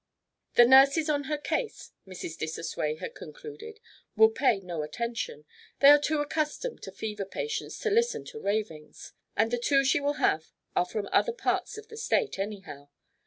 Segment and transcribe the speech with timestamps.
[0.55, 2.35] "The nurses on her case," Mrs.
[2.35, 3.79] Dissosway had concluded,
[4.15, 5.45] "will pay no attention.
[5.79, 9.99] They are too accustomed to fever patients to listen to ravings, and the two she
[9.99, 12.89] will have are from other parts of the State, anyhow.